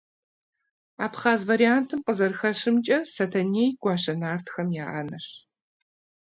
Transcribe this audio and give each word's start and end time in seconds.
Абхъаз 1.05 1.41
вариантым 1.49 1.99
къызэрыхэщымкӏэ, 2.05 2.97
Сэтэней 3.13 3.69
гуащэ 3.81 4.13
нартхэм 4.21 4.67
я 4.83 4.87
анэщ. 4.99 5.25